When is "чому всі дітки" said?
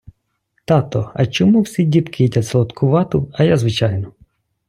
1.25-2.23